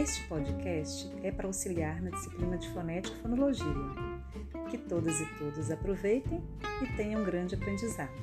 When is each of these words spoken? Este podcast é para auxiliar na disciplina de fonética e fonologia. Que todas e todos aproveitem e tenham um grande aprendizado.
Este 0.00 0.22
podcast 0.28 1.10
é 1.24 1.32
para 1.32 1.48
auxiliar 1.48 2.00
na 2.00 2.10
disciplina 2.10 2.56
de 2.56 2.68
fonética 2.68 3.16
e 3.16 3.20
fonologia. 3.20 3.66
Que 4.70 4.78
todas 4.78 5.20
e 5.20 5.26
todos 5.40 5.72
aproveitem 5.72 6.40
e 6.80 6.96
tenham 6.96 7.20
um 7.20 7.24
grande 7.24 7.56
aprendizado. 7.56 8.14